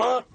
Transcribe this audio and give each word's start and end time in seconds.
What? 0.00 0.30